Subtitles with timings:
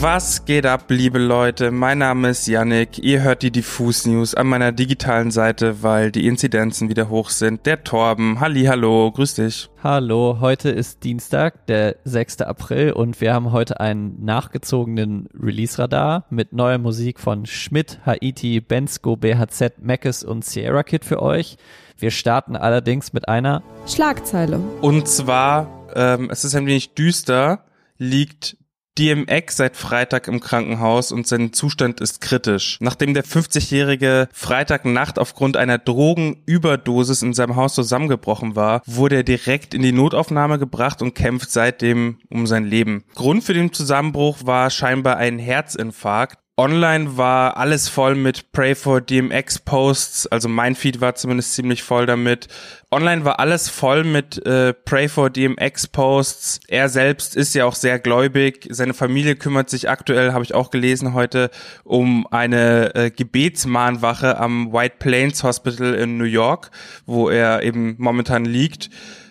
[0.00, 1.70] Was geht ab, liebe Leute?
[1.70, 2.98] Mein Name ist Yannick.
[2.98, 7.64] Ihr hört die Diffus News an meiner digitalen Seite, weil die Inzidenzen wieder hoch sind.
[7.64, 8.40] Der Torben.
[8.40, 9.70] Halli, hallo, grüß dich.
[9.82, 12.42] Hallo, heute ist Dienstag, der 6.
[12.42, 19.16] April und wir haben heute einen nachgezogenen Release-Radar mit neuer Musik von Schmidt, Haiti, Bensko,
[19.16, 21.56] BHZ, Mackes und Sierra Kid für euch.
[21.98, 24.58] Wir starten allerdings mit einer Schlagzeile.
[24.80, 27.64] Und zwar, ähm, es ist ein wenig düster,
[27.96, 28.56] liegt
[28.98, 32.78] DMX seit Freitag im Krankenhaus und sein Zustand ist kritisch.
[32.80, 39.74] Nachdem der 50-jährige Freitagnacht aufgrund einer Drogenüberdosis in seinem Haus zusammengebrochen war, wurde er direkt
[39.74, 43.04] in die Notaufnahme gebracht und kämpft seitdem um sein Leben.
[43.14, 46.43] Grund für den Zusammenbruch war scheinbar ein Herzinfarkt.
[46.56, 51.82] Online war alles voll mit Pray for DMX Posts, also mein Feed war zumindest ziemlich
[51.82, 52.46] voll damit.
[52.92, 56.60] Online war alles voll mit äh, Pray for DMX Posts.
[56.68, 58.68] Er selbst ist ja auch sehr gläubig.
[58.70, 61.50] Seine Familie kümmert sich aktuell, habe ich auch gelesen heute,
[61.82, 66.70] um eine äh, Gebetsmahnwache am White Plains Hospital in New York,
[67.04, 68.90] wo er eben momentan liegt.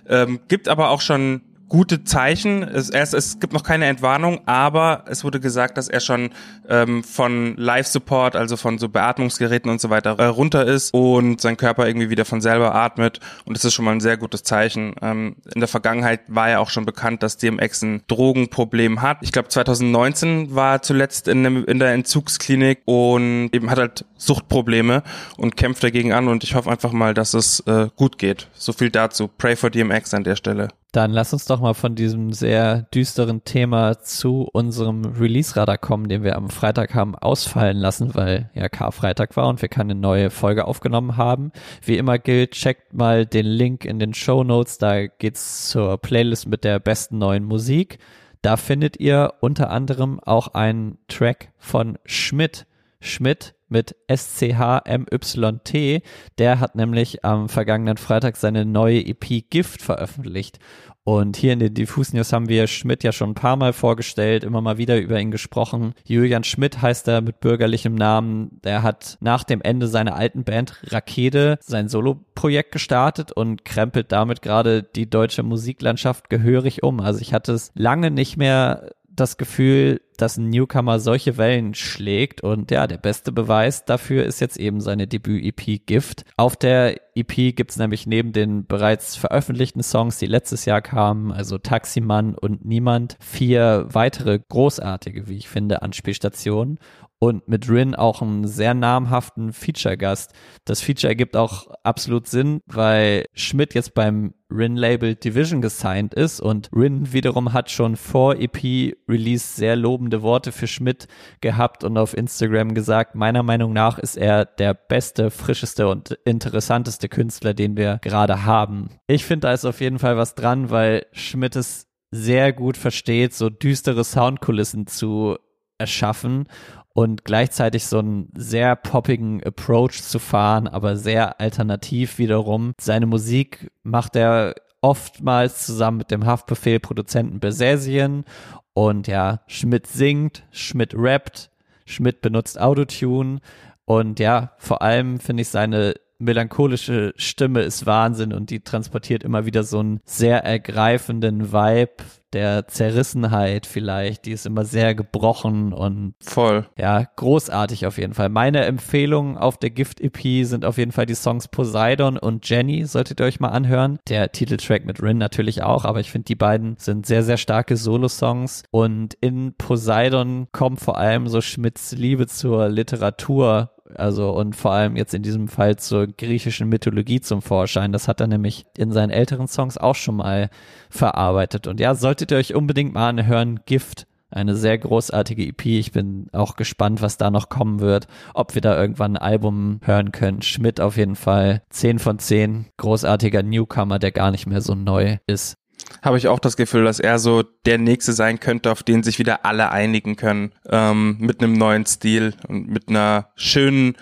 [0.09, 1.41] Ähm, gibt aber auch schon
[1.73, 2.61] gute Zeichen.
[2.61, 6.29] Es, erst, es gibt noch keine Entwarnung, aber es wurde gesagt, dass er schon
[6.69, 11.57] ähm, von Life-Support, also von so Beatmungsgeräten und so weiter, äh, runter ist und sein
[11.57, 13.19] Körper irgendwie wieder von selber atmet.
[13.45, 14.93] Und das ist schon mal ein sehr gutes Zeichen.
[15.01, 19.17] Ähm, in der Vergangenheit war ja auch schon bekannt, dass DMX ein Drogenproblem hat.
[19.21, 24.05] Ich glaube, 2019 war er zuletzt in, dem, in der Entzugsklinik und eben hat halt
[24.15, 25.01] Suchtprobleme
[25.37, 26.27] und kämpft dagegen an.
[26.27, 28.47] Und ich hoffe einfach mal, dass es äh, gut geht.
[28.53, 29.27] So viel dazu.
[29.27, 30.67] Pray for DMX an der Stelle.
[30.93, 36.21] Dann lass uns doch mal von diesem sehr düsteren Thema zu unserem Release-Radar kommen, den
[36.23, 40.65] wir am Freitag haben ausfallen lassen, weil ja Karfreitag war und wir keine neue Folge
[40.65, 41.51] aufgenommen haben.
[41.83, 46.47] Wie immer gilt, checkt mal den Link in den Show Notes, da geht's zur Playlist
[46.47, 47.97] mit der besten neuen Musik.
[48.43, 52.67] Da findet ihr unter anderem auch einen Track von Schmidt.
[52.99, 56.03] Schmidt mit SCHMYT.
[56.37, 60.59] Der hat nämlich am vergangenen Freitag seine neue EP Gift veröffentlicht.
[61.05, 64.45] Und hier in den Diffus News haben wir Schmidt ja schon ein paar Mal vorgestellt,
[64.45, 65.93] immer mal wieder über ihn gesprochen.
[66.05, 68.61] Julian Schmidt heißt er mit bürgerlichem Namen.
[68.63, 74.41] Der hat nach dem Ende seiner alten Band Rakete sein Solo-Projekt gestartet und krempelt damit
[74.41, 77.01] gerade die deutsche Musiklandschaft gehörig um.
[77.01, 82.41] Also ich hatte es lange nicht mehr das Gefühl, dass ein Newcomer solche Wellen schlägt
[82.41, 86.25] und ja, der beste Beweis dafür ist jetzt eben seine Debüt-EP Gift.
[86.37, 91.57] Auf der EP gibt's nämlich neben den bereits veröffentlichten Songs, die letztes Jahr kamen, also
[91.57, 96.79] Taximann und Niemand, vier weitere großartige, wie ich finde, Anspielstationen
[97.19, 100.33] und mit Rin auch einen sehr namhaften Feature-Gast.
[100.65, 106.69] Das Feature ergibt auch absolut Sinn, weil Schmidt jetzt beim Rin-Label Division gesigned ist und
[106.73, 111.07] Rin wiederum hat schon vor EP-Release sehr lobende Worte für Schmidt
[111.41, 117.09] gehabt und auf Instagram gesagt, meiner Meinung nach ist er der beste, frischeste und interessanteste
[117.09, 118.89] Künstler, den wir gerade haben.
[119.07, 123.33] Ich finde, da ist auf jeden Fall was dran, weil Schmidt es sehr gut versteht,
[123.33, 125.37] so düstere Soundkulissen zu
[125.79, 126.47] erschaffen
[126.93, 132.73] und gleichzeitig so einen sehr poppigen Approach zu fahren, aber sehr alternativ wiederum.
[132.79, 138.25] Seine Musik macht er oftmals zusammen mit dem Haftbefehl-Produzenten Besesien
[138.73, 141.49] und ja, Schmidt singt, Schmidt rappt,
[141.85, 143.39] Schmidt benutzt Autotune.
[143.85, 149.45] Und ja, vor allem finde ich seine melancholische Stimme ist Wahnsinn und die transportiert immer
[149.45, 154.25] wieder so einen sehr ergreifenden Vibe der Zerrissenheit vielleicht.
[154.25, 156.67] Die ist immer sehr gebrochen und voll.
[156.77, 158.29] Ja, großartig auf jeden Fall.
[158.29, 162.85] Meine Empfehlungen auf der Gift-EP sind auf jeden Fall die Songs Poseidon und Jenny.
[162.85, 163.99] Solltet ihr euch mal anhören.
[164.09, 167.77] Der Titeltrack mit Rin natürlich auch, aber ich finde, die beiden sind sehr, sehr starke
[167.77, 168.63] Solo-Songs.
[168.71, 174.95] Und in Poseidon kommt vor allem so Schmidts Liebe zur Literatur also und vor allem
[174.95, 177.91] jetzt in diesem Fall zur griechischen Mythologie zum Vorschein.
[177.91, 180.49] Das hat er nämlich in seinen älteren Songs auch schon mal
[180.89, 181.67] verarbeitet.
[181.67, 184.07] Und ja, solltet ihr euch unbedingt mal anhören, Gift.
[184.29, 185.65] Eine sehr großartige EP.
[185.65, 188.07] Ich bin auch gespannt, was da noch kommen wird.
[188.33, 190.41] Ob wir da irgendwann ein Album hören können.
[190.41, 191.61] Schmidt auf jeden Fall.
[191.69, 192.65] 10 von 10.
[192.77, 195.57] Großartiger Newcomer, der gar nicht mehr so neu ist
[196.01, 199.19] habe ich auch das Gefühl, dass er so der Nächste sein könnte, auf den sich
[199.19, 203.95] wieder alle einigen können, ähm, mit einem neuen Stil und mit einer schönen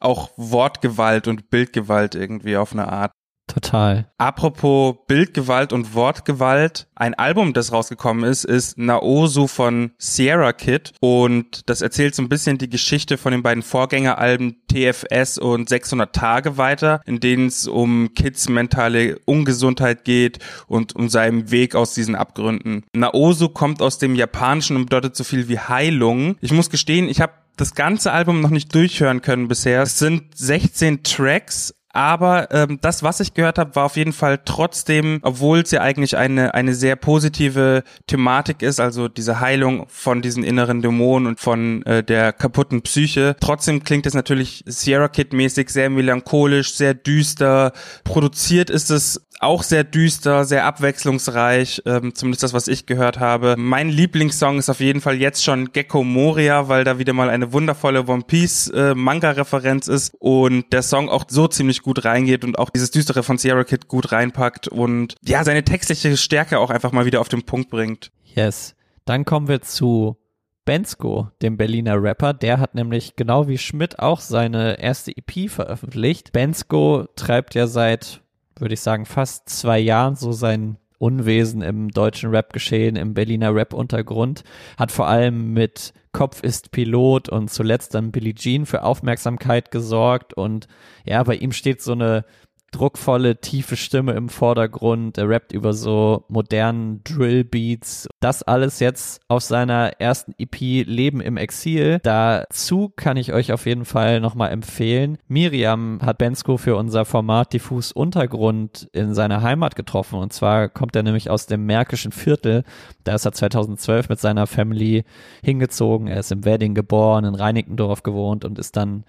[0.00, 3.12] auch Wortgewalt und Bildgewalt irgendwie auf eine Art.
[3.50, 4.06] Total.
[4.16, 11.68] Apropos Bildgewalt und Wortgewalt, ein Album, das rausgekommen ist, ist Naosu von Sierra Kid und
[11.68, 16.58] das erzählt so ein bisschen die Geschichte von den beiden Vorgängeralben TFS und 600 Tage
[16.58, 20.38] weiter, in denen es um Kids mentale Ungesundheit geht
[20.68, 22.84] und um seinen Weg aus diesen Abgründen.
[22.94, 26.36] Naosu kommt aus dem Japanischen und bedeutet so viel wie Heilung.
[26.40, 29.82] Ich muss gestehen, ich habe das ganze Album noch nicht durchhören können bisher.
[29.82, 34.40] Es sind 16 Tracks, aber ähm, das, was ich gehört habe, war auf jeden Fall
[34.44, 40.22] trotzdem, obwohl es ja eigentlich eine, eine sehr positive Thematik ist, also diese Heilung von
[40.22, 45.70] diesen inneren Dämonen und von äh, der kaputten Psyche, trotzdem klingt es natürlich Sierra Kid-mäßig
[45.70, 47.72] sehr melancholisch, sehr düster.
[48.04, 53.54] Produziert ist es auch sehr düster, sehr abwechslungsreich, ähm, zumindest das, was ich gehört habe.
[53.56, 57.52] Mein Lieblingssong ist auf jeden Fall jetzt schon Gecko Moria, weil da wieder mal eine
[57.54, 62.58] wundervolle One Piece äh, Manga-Referenz ist und der Song auch so ziemlich gut reingeht und
[62.58, 66.92] auch dieses Düstere von Sierra Kid gut reinpackt und ja, seine textliche Stärke auch einfach
[66.92, 68.12] mal wieder auf den Punkt bringt.
[68.24, 68.76] Yes.
[69.06, 70.18] Dann kommen wir zu
[70.66, 72.34] Bensko, dem Berliner Rapper.
[72.34, 76.32] Der hat nämlich genau wie Schmidt auch seine erste EP veröffentlicht.
[76.32, 78.20] Bensko treibt ja seit
[78.60, 83.54] würde ich sagen, fast zwei Jahren so sein Unwesen im deutschen Rap geschehen, im Berliner
[83.54, 84.44] Rap-Untergrund,
[84.76, 90.34] hat vor allem mit Kopf ist Pilot und zuletzt dann Billie Jean für Aufmerksamkeit gesorgt
[90.34, 90.66] und
[91.04, 92.24] ja, bei ihm steht so eine
[92.70, 95.18] druckvolle, tiefe Stimme im Vordergrund.
[95.18, 98.08] Er rappt über so modernen Drill-Beats.
[98.20, 102.00] Das alles jetzt auf seiner ersten EP Leben im Exil.
[102.02, 105.16] Dazu kann ich euch auf jeden Fall nochmal empfehlen.
[105.26, 110.18] Miriam hat Bensko für unser Format Diffus Untergrund in seiner Heimat getroffen.
[110.18, 112.64] Und zwar kommt er nämlich aus dem Märkischen Viertel.
[113.04, 115.04] Da ist er 2012 mit seiner Family
[115.42, 116.06] hingezogen.
[116.06, 119.04] Er ist im Wedding geboren, in Reinickendorf gewohnt und ist dann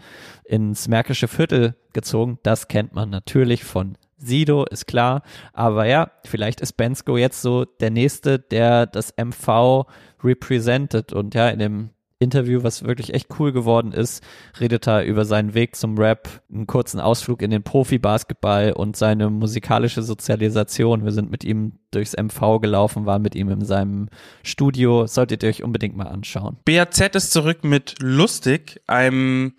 [0.45, 2.39] ins Märkische Viertel gezogen.
[2.43, 5.23] Das kennt man natürlich von Sido, ist klar.
[5.53, 9.85] Aber ja, vielleicht ist Bensko jetzt so der Nächste, der das MV
[10.23, 11.13] represented.
[11.13, 11.89] Und ja, in dem
[12.21, 14.23] Interview, was wirklich echt cool geworden ist,
[14.59, 19.29] redet er über seinen Weg zum Rap, einen kurzen Ausflug in den Profi-Basketball und seine
[19.29, 21.03] musikalische Sozialisation.
[21.03, 24.09] Wir sind mit ihm durchs MV gelaufen, waren mit ihm in seinem
[24.43, 25.07] Studio.
[25.07, 26.57] Solltet ihr euch unbedingt mal anschauen.
[26.63, 29.53] BAZ ist zurück mit Lustig, einem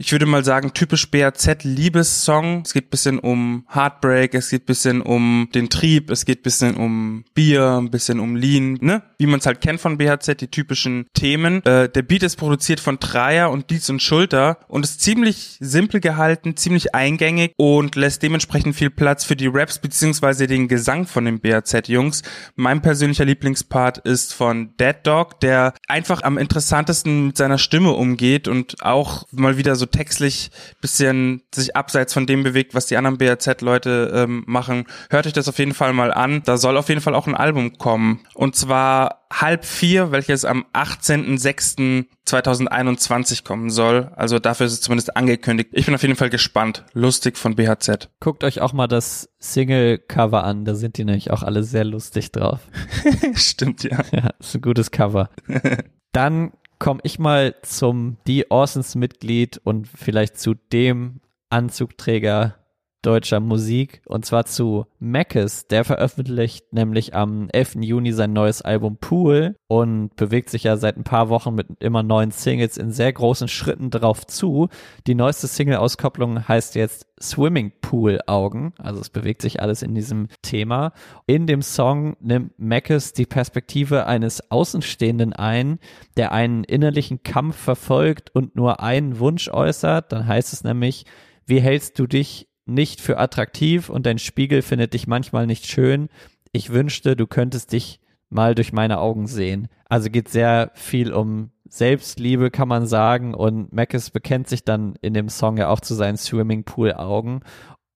[0.00, 2.62] ich würde mal sagen, typisch BAZ-Liebessong.
[2.64, 7.24] Es geht bisschen um Heartbreak, es geht bisschen um den Trieb, es geht bisschen um
[7.34, 9.02] Bier, ein bisschen um Lean, ne?
[9.18, 11.62] Wie man es halt kennt von BHZ, die typischen Themen.
[11.66, 16.00] Äh, der Beat ist produziert von Dreier und Dietz und Schulter und ist ziemlich simpel
[16.00, 21.26] gehalten, ziemlich eingängig und lässt dementsprechend viel Platz für die Raps beziehungsweise den Gesang von
[21.26, 22.22] den BHZ-Jungs.
[22.56, 28.48] Mein persönlicher Lieblingspart ist von Dead Dog, der einfach am interessantesten mit seiner Stimme umgeht
[28.48, 30.50] und auch mal wieder so textlich
[30.80, 35.48] bisschen sich abseits von dem bewegt, was die anderen BRZ-Leute ähm, machen, hört euch das
[35.48, 36.42] auf jeden Fall mal an.
[36.44, 38.20] Da soll auf jeden Fall auch ein Album kommen.
[38.34, 44.10] Und zwar halb vier, welches am 18.06.2021 kommen soll.
[44.16, 45.70] Also dafür ist es zumindest angekündigt.
[45.72, 46.84] Ich bin auf jeden Fall gespannt.
[46.92, 48.10] Lustig von BHZ.
[48.18, 50.64] Guckt euch auch mal das Single-Cover an.
[50.64, 52.60] Da sind die nämlich auch alle sehr lustig drauf.
[53.34, 53.98] Stimmt, ja.
[54.12, 55.30] Ja, ist ein gutes Cover.
[56.12, 62.56] Dann komme ich mal zum Die Orsons Mitglied und vielleicht zu dem Anzugträger
[63.02, 65.66] deutscher Musik und zwar zu Mackes.
[65.68, 67.76] Der veröffentlicht nämlich am 11.
[67.80, 72.02] Juni sein neues Album Pool und bewegt sich ja seit ein paar Wochen mit immer
[72.02, 74.68] neuen Singles in sehr großen Schritten drauf zu.
[75.06, 80.28] Die neueste Single-Auskopplung heißt jetzt Swimming Pool Augen, also es bewegt sich alles in diesem
[80.42, 80.92] Thema.
[81.26, 85.78] In dem Song nimmt Mackes die Perspektive eines Außenstehenden ein,
[86.16, 90.12] der einen innerlichen Kampf verfolgt und nur einen Wunsch äußert.
[90.12, 91.04] Dann heißt es nämlich,
[91.46, 96.08] wie hältst du dich nicht für attraktiv und dein Spiegel findet dich manchmal nicht schön.
[96.52, 98.00] Ich wünschte, du könntest dich
[98.30, 99.68] mal durch meine Augen sehen.
[99.88, 103.34] Also geht sehr viel um Selbstliebe, kann man sagen.
[103.34, 107.40] Und Mackes bekennt sich dann in dem Song ja auch zu seinen Swimmingpool-Augen.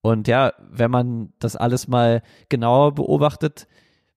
[0.02, 3.66] Und ja, wenn man das alles mal genauer beobachtet,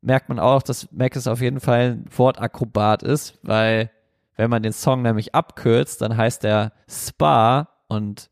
[0.02, 3.92] merkt man auch, dass Mackes auf jeden Fall ein Wortakrobat ist, weil
[4.36, 8.30] wenn man den Song nämlich abkürzt, dann heißt er Spa und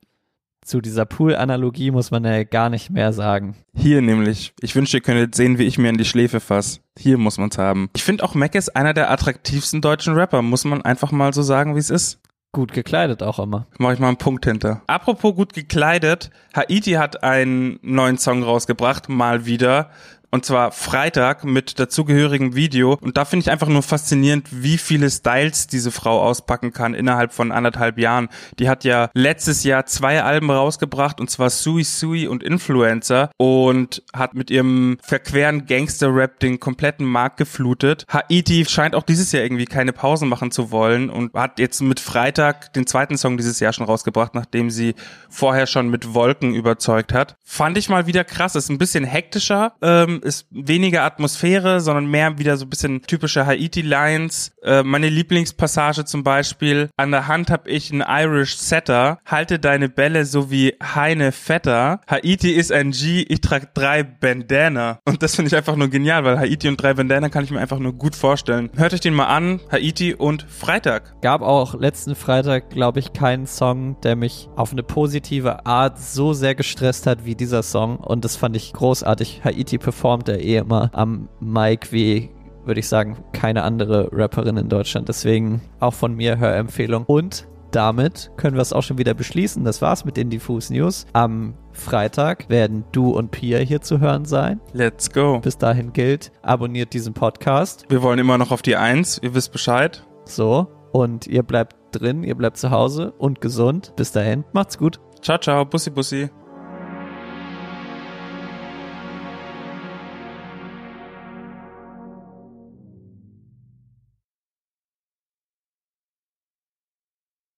[0.66, 3.56] zu dieser Pool-Analogie muss man ja gar nicht mehr sagen.
[3.76, 4.54] Hier nämlich.
[4.62, 6.80] Ich wünschte, ihr könntet sehen, wie ich mir in die Schläfe fasse.
[6.98, 7.90] Hier muss man's haben.
[7.96, 11.44] Ich finde auch Mac ist einer der attraktivsten deutschen Rapper, muss man einfach mal so
[11.44, 12.20] sagen, wie es ist.
[12.52, 13.68] Gut gekleidet auch immer.
[13.78, 14.82] Mach ich mal einen Punkt hinter.
[14.88, 19.92] Apropos gut gekleidet, Haiti hat einen neuen Song rausgebracht, mal wieder.
[20.36, 22.98] Und zwar Freitag mit dazugehörigem Video.
[23.00, 27.32] Und da finde ich einfach nur faszinierend, wie viele Styles diese Frau auspacken kann innerhalb
[27.32, 28.28] von anderthalb Jahren.
[28.60, 34.04] Die hat ja letztes Jahr zwei Alben rausgebracht und zwar Sui Sui und Influencer und
[34.14, 38.04] hat mit ihrem verqueren Gangster-Rap den kompletten Markt geflutet.
[38.10, 42.02] Haiti scheint auch dieses Jahr irgendwie keine Pausen machen zu wollen und hat jetzt mit
[42.02, 44.96] Freitag den zweiten Song dieses Jahr schon rausgebracht, nachdem sie
[45.30, 47.38] vorher schon mit Wolken überzeugt hat.
[47.46, 48.56] Fand ich mal wieder krass.
[48.56, 53.46] Ist ein bisschen hektischer, ähm, ist weniger Atmosphäre, sondern mehr wieder so ein bisschen typische
[53.46, 54.52] Haiti-Lines.
[54.64, 56.90] Äh, meine Lieblingspassage zum Beispiel.
[56.98, 59.20] An der Hand hab ich einen Irish Setter.
[59.26, 62.02] Halte deine Bälle so wie Heine Vetter.
[62.10, 65.00] Haiti ist ein G, ich trage drei Bandana.
[65.06, 67.60] Und das finde ich einfach nur genial, weil Haiti und drei Bandana kann ich mir
[67.60, 68.70] einfach nur gut vorstellen.
[68.76, 69.62] Hört euch den mal an.
[69.72, 71.22] Haiti und Freitag.
[71.22, 76.34] Gab auch letzten Freitag, glaube ich, keinen Song, der mich auf eine positive Art so
[76.34, 77.98] sehr gestresst hat wie dieser Song.
[77.98, 79.42] Und das fand ich großartig.
[79.44, 82.30] Haiti performt er eh immer am Mic wie
[82.64, 85.08] würde ich sagen, keine andere Rapperin in Deutschland.
[85.08, 87.06] Deswegen auch von mir Hörempfehlung.
[87.06, 89.64] Und damit können wir es auch schon wieder beschließen.
[89.64, 91.06] Das war's mit den Diffus News.
[91.14, 94.62] Am Freitag werden du und Pia hier zu hören sein.
[94.74, 95.40] Let's go.
[95.40, 97.86] Bis dahin gilt, abonniert diesen Podcast.
[97.90, 99.20] Wir wollen immer noch auf die Eins.
[99.24, 100.06] Ihr wisst Bescheid.
[100.26, 100.68] So.
[100.92, 103.94] Und ihr bleibt drin, ihr bleibt zu Hause und gesund.
[103.96, 105.00] Bis dahin, macht's gut.
[105.22, 105.66] Ciao, ciao.
[105.66, 106.30] Bussi, bussi.